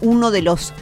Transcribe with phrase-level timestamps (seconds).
[0.00, 0.72] uno de los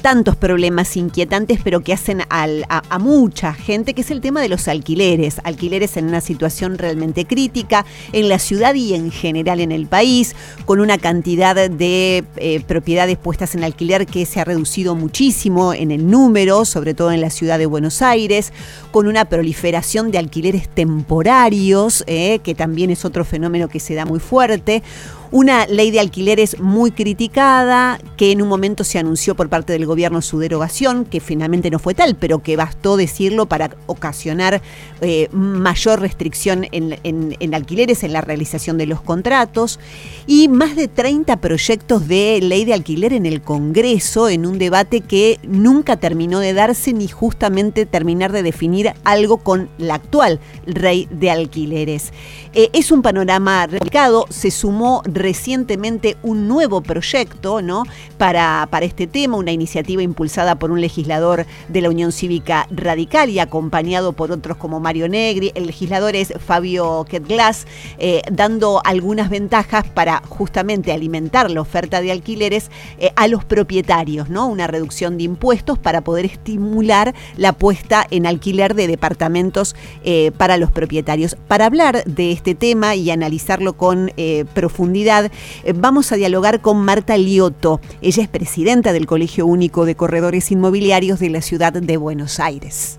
[0.00, 4.66] tantos problemas inquietantes, pero que hacen a, mucha gente, que es el tema de los
[4.66, 5.42] alquileres.
[5.44, 10.34] Alquileres en una situación realmente crítica en la ciudad y en general en el país,
[10.64, 15.90] con una cantidad de eh, propiedades puestas en alquiler que se ha reducido muchísimo en
[15.90, 18.54] el número, sobre todo en la ciudad de Buenos Aires,
[18.90, 24.06] con una proliferación de alquileres temporarios, eh, que también es otro fenómeno que se da
[24.06, 24.82] muy fuerte
[25.30, 29.86] una ley de alquileres muy criticada, que en un momento se anunció por parte del
[29.86, 34.62] gobierno su derogación, que finalmente no fue tal, pero que bastó decirlo para ocasionar
[35.00, 39.80] eh, mayor restricción en, alquileres, en la realización de los contratos,
[40.26, 45.00] y más de 30 proyectos de ley de alquiler en el Congreso, en un debate
[45.00, 51.08] que nunca terminó de darse ni justamente terminar de definir algo con la actual ley
[51.10, 52.12] de alquileres.
[52.52, 57.84] Eh, es un panorama replicado, se sumó recientemente un nuevo proyecto ¿no?
[58.18, 63.30] para, para este tema, una iniciativa impulsada por un legislador de la Unión Cívica Radical
[63.30, 65.50] y acompañado por otros como Mario Negri.
[65.54, 67.66] El legislador es Fabio Ketglas,
[67.98, 74.28] eh, dando algunas ventajas para justamente alimentar la oferta de alquileres eh, a los propietarios,
[74.28, 74.46] ¿no?
[74.46, 80.58] Una reducción de impuestos para poder estimular la puesta en alquiler de departamentos eh, para
[80.58, 81.34] los propietarios.
[81.48, 84.12] Para hablar de este tema y analizarlo con
[84.52, 87.80] profundidad, eh, vamos a dialogar con Marta Lioto.
[88.02, 92.98] Ella es presidenta del Colegio Único de Corredores Inmobiliarios de la ciudad de Buenos Aires.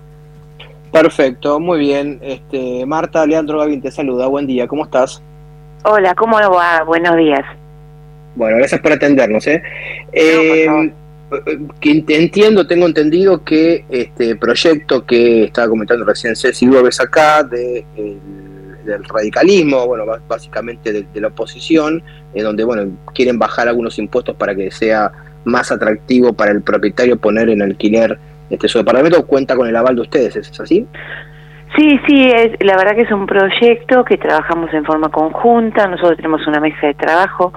[0.92, 2.18] Perfecto, muy bien.
[2.22, 4.28] Este, Marta, Leandro Gavín te saluda.
[4.28, 5.22] Buen día, ¿cómo estás?
[5.84, 6.82] Hola, ¿cómo va?
[6.84, 7.44] Buenos días.
[8.34, 9.46] Bueno, gracias por atendernos.
[9.46, 9.62] ¿eh?
[10.12, 10.92] eh
[11.80, 17.84] entiendo, tengo entendido que este proyecto que estaba comentando recién Ceci ves acá de
[18.86, 22.02] del radicalismo, bueno, básicamente de, la oposición,
[22.34, 25.12] en donde, bueno, quieren bajar algunos impuestos para que sea
[25.44, 28.18] más atractivo para el propietario poner en alquiler
[28.50, 30.86] este su departamento, cuenta con el aval de ustedes, ¿es así?
[31.76, 36.16] Sí, sí, es, la verdad que es un proyecto que trabajamos en forma conjunta, nosotros
[36.16, 37.52] tenemos una mesa de trabajo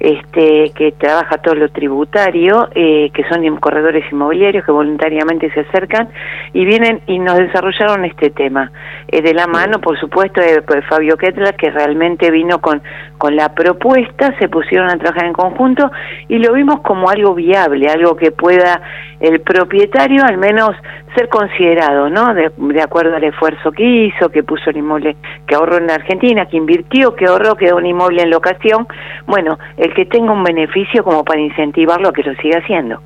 [0.00, 6.08] este, que trabaja todo lo tributario, eh, que son corredores inmobiliarios que voluntariamente se acercan
[6.52, 8.70] y vienen y nos desarrollaron este tema.
[9.08, 12.82] Eh, de la mano, por supuesto, de, Fabio Kettler, que realmente vino con,
[13.18, 15.90] con la propuesta, se pusieron a trabajar en conjunto
[16.28, 18.80] y lo vimos como algo viable, algo que pueda
[19.20, 20.76] el propietario al menos
[21.14, 22.34] ser considerado, ¿no?
[22.34, 25.16] De, acuerdo al esfuerzo que hizo, que puso el inmueble,
[25.46, 28.86] que ahorró en Argentina, que invirtió, que ahorró, que da un inmueble en locación.
[29.26, 33.00] Bueno, el que tenga un beneficio como para incentivarlo a que lo siga haciendo.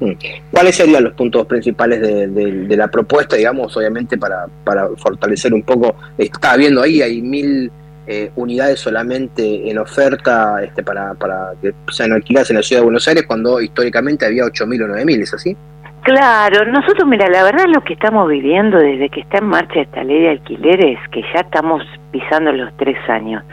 [0.00, 0.12] Mm.
[0.50, 5.96] ¿Cuáles serían los puntos principales de, la propuesta, digamos, obviamente para, para fortalecer un poco?
[6.16, 7.70] Estaba viendo ahí, hay mil
[8.06, 12.84] eh, unidades solamente en oferta este, para, para que sean alquiladas en la ciudad de
[12.84, 15.56] Buenos Aires, cuando históricamente había 8.000 o 9.000, ¿es así?
[16.02, 20.02] Claro, nosotros, mira, la verdad lo que estamos viviendo desde que está en marcha esta
[20.04, 23.44] ley de alquileres, que ya estamos pisando los tres años,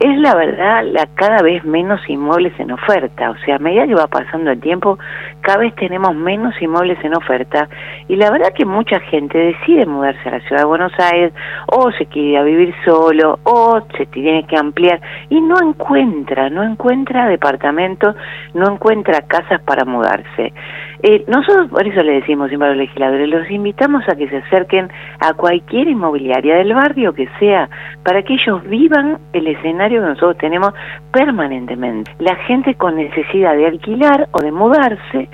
[0.00, 3.30] es la verdad la cada vez menos inmuebles en oferta.
[3.30, 4.98] O sea, a medida que va pasando el tiempo,
[5.42, 7.68] cada vez tenemos menos inmuebles en oferta.
[8.08, 11.34] Y la verdad que mucha gente decide mudarse a la ciudad de Buenos Aires,
[11.66, 17.28] o se quiere vivir solo, o se tiene que ampliar, y no encuentra, no encuentra
[17.28, 18.16] departamentos,
[18.54, 20.54] no encuentra casas para mudarse.
[21.02, 24.38] Eh, nosotros por eso le decimos siempre a los legisladores, los invitamos a que se
[24.38, 24.88] acerquen
[25.18, 27.70] a cualquier inmobiliaria del barrio que sea,
[28.02, 30.74] para que ellos vivan el escenario que nosotros tenemos
[31.12, 32.14] permanentemente.
[32.18, 35.28] La gente con necesidad de alquilar o de mudarse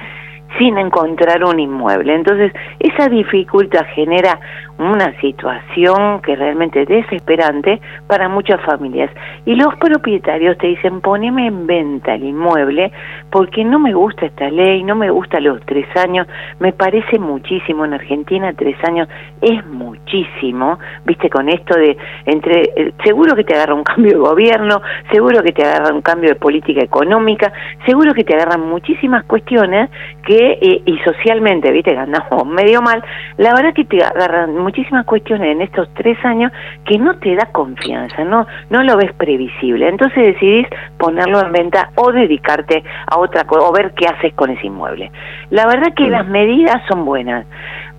[0.59, 2.15] sin encontrar un inmueble.
[2.15, 4.39] Entonces, esa dificultad genera
[4.79, 9.11] una situación que realmente es desesperante para muchas familias.
[9.45, 12.93] Y los propietarios te dicen, poneme en venta el inmueble
[13.31, 16.27] porque no me gusta esta ley, no me gusta los tres años,
[16.61, 17.85] me parece muchísimo.
[17.85, 19.09] En Argentina tres años
[19.41, 21.97] es muchísimo, viste, con esto de,
[22.27, 26.03] entre, eh, seguro que te agarra un cambio de gobierno, seguro que te agarra un
[26.03, 27.53] cambio de política económica,
[27.87, 29.91] seguro que te agarran muchísimas cuestiones
[30.25, 33.03] que, eh, y socialmente, viste, que andamos medio mal,
[33.37, 36.53] la verdad que te agarran muchísimas cuestiones en estos tres años
[36.85, 39.89] que no te da confianza, no, no lo ves previsible.
[39.89, 40.67] Entonces decidís
[40.99, 45.11] ponerlo en venta o dedicarte a otra cosa o ver qué haces con ese inmueble.
[45.51, 47.47] La verdad que las medidas son buenas.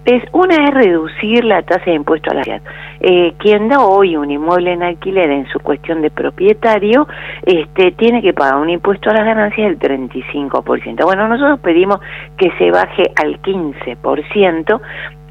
[0.07, 2.62] Es, una es reducir la tasa de impuesto a la ciudad.
[3.01, 7.06] Eh, quien da hoy un inmueble en alquiler en su cuestión de propietario,
[7.45, 11.04] este, tiene que pagar un impuesto a las ganancias del 35%.
[11.04, 12.00] Bueno, nosotros pedimos
[12.38, 14.80] que se baje al 15%,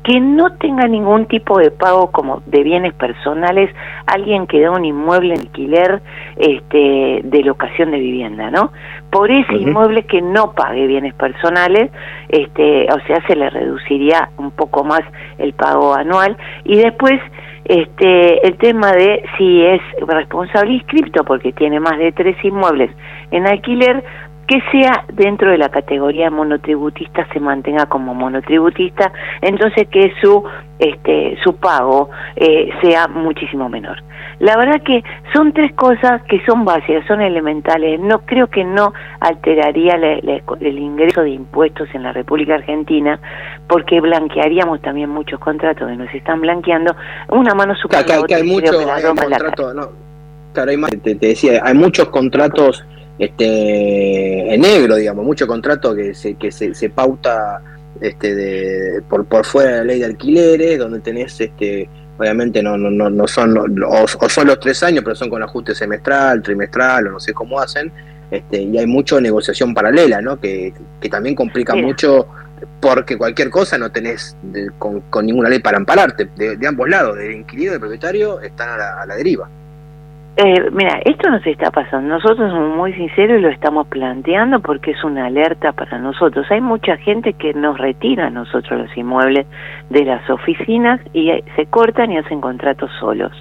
[0.07, 3.75] que no tenga ningún tipo de pago como de bienes personales
[4.07, 6.01] alguien que da un inmueble en alquiler
[6.37, 8.71] este, de locación de vivienda, ¿no?
[9.11, 11.91] Por ese inmueble que no pague bienes personales,
[12.29, 15.01] este, o sea, se le reduciría un poco más
[15.39, 17.21] el pago anual y después
[17.65, 22.93] este, el tema de si es responsable inscripto porque tiene más de tres inmuebles
[23.33, 24.05] en alquiler,
[24.47, 30.45] que sea dentro de la categoría monotributista se mantenga como monotributista, entonces que su
[30.79, 34.03] este su pago eh, sea muchísimo menor.
[34.39, 35.03] La verdad que
[35.33, 37.99] son tres cosas que son básicas, son elementales.
[37.99, 43.19] No creo que no alteraría el ingreso de impuestos en la República Argentina,
[43.67, 46.95] porque blanquearíamos también muchos contratos que nos están blanqueando.
[47.31, 48.05] Una mano superior.
[48.05, 48.73] Claro, que, hay muchos
[49.75, 49.89] no,
[50.53, 52.85] claro, hay te decía, hay muchos contratos
[53.19, 57.63] este, en negro, digamos, mucho contrato que se, que se, se pauta
[58.01, 62.77] este, de, por, por fuera de la ley de alquileres, donde tenés, este, obviamente no,
[62.77, 67.09] no, no, no son, o, son los tres años, pero son con ajuste semestral, trimestral,
[67.09, 67.91] o no sé cómo hacen,
[68.31, 70.39] este, y hay mucha negociación paralela, ¿no?
[70.39, 72.27] Que, que también complica mucho
[72.81, 74.37] porque cualquier cosa no tenés
[74.79, 76.29] con, con, ninguna ley para ampararte.
[76.37, 79.49] De, ambos lados, del inquilino y del propietario, están a la, a la deriva.
[80.39, 82.09] Eh, mira, esto nos está pasando.
[82.11, 86.47] Nosotros somos muy sinceros y lo estamos planteando porque es una alerta para nosotros.
[86.51, 89.47] Hay mucha gente que nos retira a nosotros los inmuebles
[89.89, 93.33] de las oficinas y se cortan y hacen contratos solos.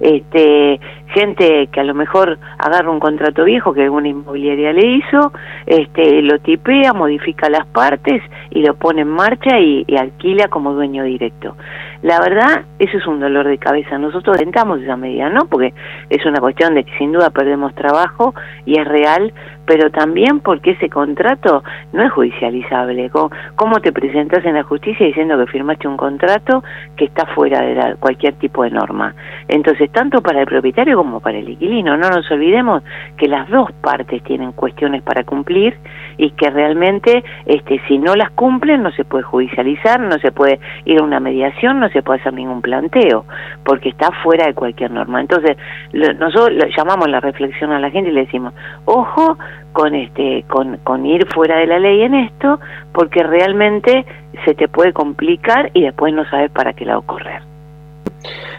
[0.00, 5.32] Este, gente que a lo mejor agarra un contrato viejo que alguna inmobiliaria le hizo,
[5.66, 11.04] este, lo tipea, modifica las partes y lo pone en marcha y alquila como dueño
[11.04, 11.56] directo.
[12.02, 13.96] La verdad, eso es un dolor de cabeza.
[13.96, 15.46] Nosotros intentamos esa medida, ¿no?
[15.46, 15.72] Porque
[16.10, 18.34] es una cuestión de que sin duda perdemos trabajo
[18.66, 19.32] y es real,
[19.72, 21.64] pero también porque ese contrato
[21.94, 23.10] no es judicializable.
[23.56, 26.62] ¿Cómo, te presentas en la justicia diciendo que firmaste un contrato
[26.94, 29.14] que está fuera de cualquier tipo de norma?
[29.48, 32.82] Entonces, tanto para el propietario como para el inquilino, no nos olvidemos
[33.16, 35.74] que las dos partes tienen cuestiones para cumplir
[36.18, 40.60] y que realmente este, si no las cumplen no se puede judicializar, no se puede
[40.84, 43.24] ir a una mediación, no se puede hacer ningún planteo,
[43.64, 45.22] porque está fuera de cualquier norma.
[45.22, 45.56] Entonces,
[45.94, 48.52] nosotros llamamos la reflexión a la gente y le decimos,
[48.84, 49.38] ojo
[49.72, 52.60] con este con, con ir fuera de la ley en esto,
[52.92, 54.04] porque realmente
[54.44, 57.42] se te puede complicar y después no sabes para qué lado correr.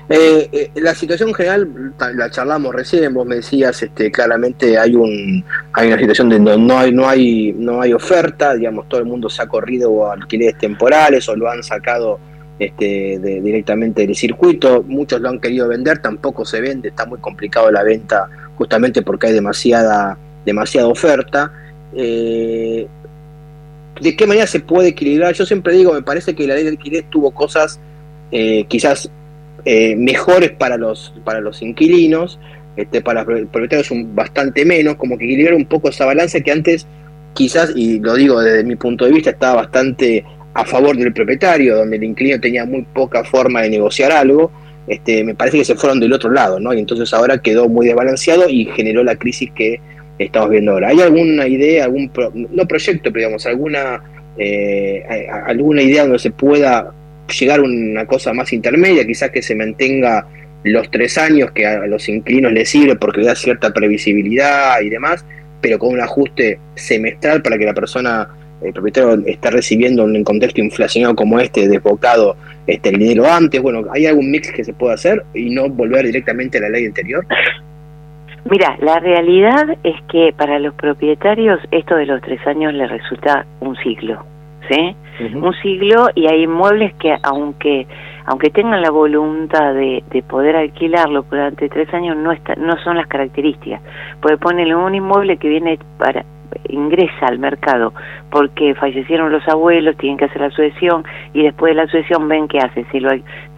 [0.10, 5.46] Eh, eh, la situación general la charlamos recién, vos me decías este, claramente hay un
[5.72, 9.06] hay una situación de no, no hay no hay no hay oferta, digamos todo el
[9.06, 12.20] mundo se ha corrido a alquileres temporales o lo han sacado
[12.60, 17.72] este, directamente del circuito, muchos lo han querido vender, tampoco se vende, está muy complicado
[17.72, 21.52] la venta justamente porque hay demasiada, demasiada oferta.
[21.96, 22.88] Eh,
[24.02, 25.34] ¿De qué manera se puede equilibrar?
[25.34, 27.80] Yo siempre digo, me parece que la ley de alquiler tuvo cosas
[28.32, 29.12] eh, quizás
[29.66, 32.40] eh, mejores para los, para los inquilinos,
[32.76, 36.88] este, para los propietarios bastante menos, como que equilibrar un poco esa balanza que antes
[37.34, 41.78] quizás, y lo digo desde mi punto de vista, estaba bastante a favor del propietario,
[41.78, 44.52] donde el inquilino tenía muy poca forma de negociar algo,
[44.88, 46.74] este, me parece que se fueron del otro lado, ¿no?
[46.74, 49.80] Y entonces ahora quedó muy desbalanceado y generó la crisis que
[50.18, 50.90] estamos viendo ahora.
[50.90, 52.12] ¿Hay alguna idea, algún,
[52.52, 54.04] no proyecto, pero digamos, alguna,
[54.38, 55.04] eh,
[55.46, 56.92] alguna idea donde se pueda
[57.40, 60.28] llegar a una cosa más intermedia, quizás que se mantenga
[60.64, 65.26] los tres años que a los inquilinos les sirve porque da cierta previsibilidad y demás,
[65.62, 68.30] pero con un ajuste semestral para que la persona
[68.62, 73.62] el propietario está recibiendo en un contexto inflacionado como este, desbocado este, el dinero antes.
[73.62, 76.86] Bueno, ¿hay algún mix que se pueda hacer y no volver directamente a la ley
[76.86, 77.26] anterior?
[78.46, 83.46] Mira, la realidad es que para los propietarios esto de los tres años les resulta
[83.62, 84.26] un siglo,
[84.70, 84.96] ¿sí?
[85.36, 87.88] Un siglo y hay inmuebles que aunque
[88.26, 92.98] aunque tengan la voluntad de, de poder alquilarlo durante tres años no está, no son
[92.98, 93.82] las características,
[94.22, 96.26] porque ponen un inmueble que viene para
[96.70, 97.94] ingresa al mercado
[98.30, 102.48] porque fallecieron los abuelos, tienen que hacer la sucesión y después de la sucesión ven
[102.48, 103.10] qué hace, si lo,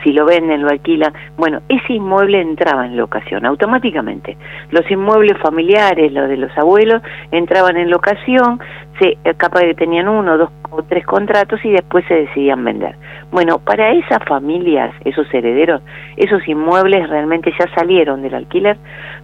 [0.04, 1.14] si lo venden, lo alquilan.
[1.38, 4.38] Bueno, ese inmueble entraba en locación automáticamente.
[4.72, 8.60] Los inmuebles familiares, los de los abuelos, entraban en locación,
[9.00, 12.96] se, eh, capaz que tenían uno, dos o tres contratos y después se decidían vender.
[13.32, 15.82] Bueno, para esas familias, esos herederos,
[16.18, 18.78] esos inmuebles realmente ya salieron del alquiler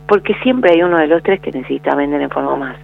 [0.07, 2.75] porque siempre hay uno de los tres que necesita vender en forma más,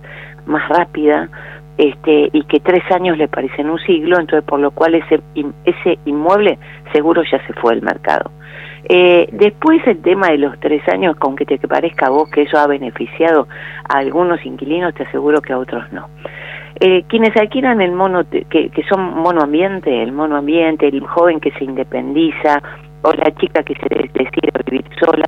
[0.47, 1.29] más rápida
[1.77, 5.21] este, y que tres años le parecen un siglo, entonces por lo cual ese,
[5.63, 6.57] ese inmueble
[6.91, 8.31] seguro ya se fue del mercado.
[8.89, 12.43] Eh, después el tema de los tres años, con que te parezca a vos que
[12.43, 13.47] eso ha beneficiado
[13.87, 16.09] a algunos inquilinos, te aseguro que a otros no.
[16.79, 21.63] Eh, quienes alquilan el mono, que, que son monoambiente, el monoambiente, el joven que se
[21.63, 22.61] independiza,
[23.03, 25.25] o la chica que se decide vivir sola,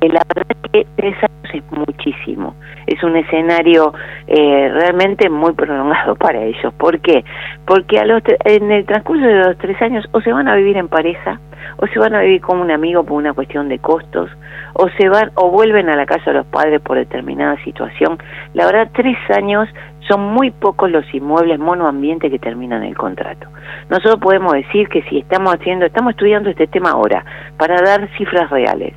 [0.00, 2.54] la verdad que tres años es muchísimo.
[2.86, 3.92] Es un escenario
[4.26, 6.72] eh, realmente muy prolongado para ellos.
[6.74, 7.24] ¿Por qué?
[7.66, 10.76] Porque a los en el transcurso de los tres años o se van a vivir
[10.76, 11.40] en pareja,
[11.78, 14.30] o se van a vivir con un amigo por una cuestión de costos,
[14.74, 18.18] o se van o vuelven a la casa de los padres por determinada situación.
[18.54, 19.68] La verdad, tres años
[20.08, 23.48] son muy pocos los inmuebles monoambiente que terminan el contrato.
[23.90, 27.24] Nosotros podemos decir que si estamos haciendo, estamos estudiando este tema ahora
[27.56, 28.94] para dar cifras reales,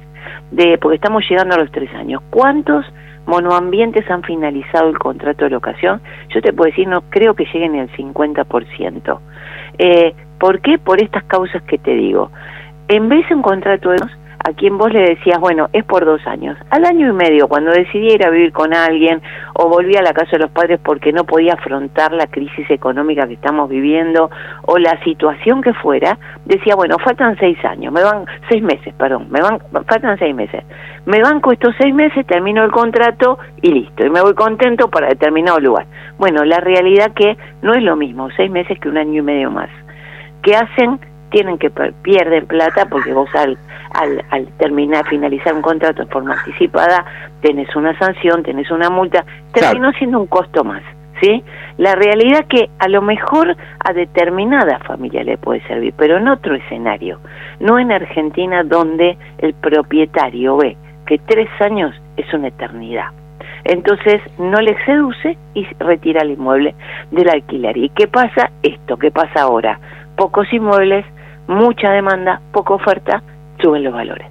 [0.52, 2.22] de porque estamos llegando a los tres años.
[2.30, 2.86] ¿Cuántos
[3.26, 6.02] monoambientes han finalizado el contrato de locación?
[6.30, 9.20] Yo te puedo decir, no creo que lleguen al 50%.
[9.78, 10.80] Eh, ¿Por qué?
[10.80, 12.32] Por estas causas que te digo.
[12.88, 14.12] En vez de un contrato de dos,
[14.44, 16.58] a quien vos le decías, bueno, es por dos años.
[16.70, 19.22] Al año y medio, cuando decidí ir a vivir con alguien
[19.54, 23.28] o volví a la casa de los padres porque no podía afrontar la crisis económica
[23.28, 24.30] que estamos viviendo
[24.64, 29.28] o la situación que fuera, decía, bueno, faltan seis años, me van, seis meses, perdón,
[29.30, 30.64] me van, faltan seis meses.
[31.06, 35.08] Me banco estos seis meses, termino el contrato y listo, y me voy contento para
[35.08, 35.86] determinado lugar.
[36.18, 39.52] Bueno, la realidad que no es lo mismo seis meses que un año y medio
[39.52, 39.70] más.
[40.42, 41.00] ¿Qué hacen?
[41.30, 41.70] Tienen que
[42.02, 43.58] pierden plata porque vos al
[43.94, 47.06] al, al terminar, finalizar un contrato en forma anticipada,
[47.42, 50.84] tenés una sanción, tenés una multa, terminó siendo un costo más.
[51.22, 51.44] ¿Sí?
[51.78, 56.56] La realidad que a lo mejor a determinada familia le puede servir, pero en otro
[56.56, 57.20] escenario,
[57.60, 63.10] no en Argentina donde el propietario ve que tres años es una eternidad.
[63.64, 66.74] Entonces no le seduce y retira el inmueble
[67.12, 67.78] del alquiler.
[67.78, 68.50] ¿Y qué pasa?
[68.64, 69.80] Esto, ¿qué pasa ahora?
[70.16, 71.06] Pocos inmuebles,
[71.48, 73.22] mucha demanda, poca oferta,
[73.62, 74.28] suben los valores.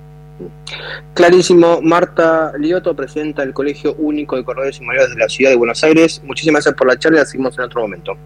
[1.15, 5.83] Clarísimo, Marta Lioto, presidenta del Colegio Único de Corredores Inmobiliarios de la Ciudad de Buenos
[5.85, 6.23] Aires.
[6.25, 8.17] Muchísimas gracias por la charla, la seguimos en otro momento.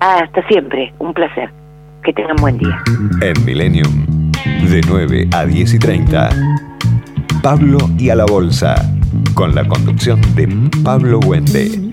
[0.00, 1.50] hasta siempre, un placer.
[2.04, 2.82] Que tengan buen día.
[3.20, 4.32] En Millennium,
[4.68, 6.30] de 9 a 10 y 30,
[7.42, 8.74] Pablo y a la Bolsa,
[9.34, 10.48] con la conducción de
[10.82, 11.92] Pablo Wende.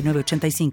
[0.07, 0.71] 85